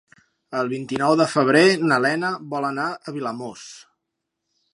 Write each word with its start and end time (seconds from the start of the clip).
El 0.61 0.69
vint-i-nou 0.71 1.13
de 1.19 1.27
febrer 1.33 1.63
na 1.91 2.01
Lena 2.07 2.33
vol 2.55 2.67
anar 2.71 2.89
a 2.97 3.15
Vilamòs. 3.19 3.69